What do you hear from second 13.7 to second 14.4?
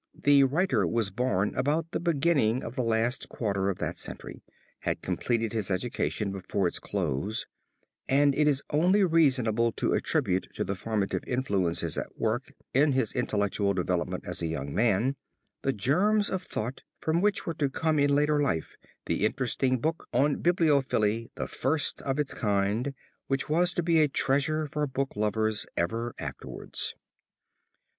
development